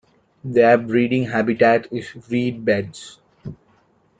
Their 0.43 0.79
breeding 0.79 1.25
habitat 1.25 1.93
is 1.93 2.09
reed 2.31 2.65
beds. 2.65 3.19